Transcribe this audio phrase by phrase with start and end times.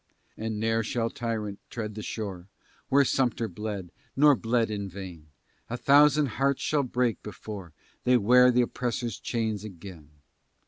[0.35, 2.47] And ne'er shall tyrant tread the shore
[2.89, 5.27] Where Sumter bled, nor bled in vain;
[5.69, 7.71] A thousand hearts shall break, before
[8.03, 10.09] They wear the oppressor's chains again.